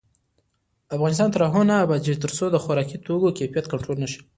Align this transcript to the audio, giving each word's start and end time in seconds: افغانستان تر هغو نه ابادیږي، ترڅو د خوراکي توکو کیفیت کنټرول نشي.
افغانستان 0.95 1.29
تر 1.31 1.41
هغو 1.47 1.61
نه 1.69 1.75
ابادیږي، 1.85 2.21
ترڅو 2.23 2.45
د 2.51 2.57
خوراکي 2.63 2.97
توکو 3.05 3.35
کیفیت 3.39 3.65
کنټرول 3.71 3.97
نشي. 4.03 4.21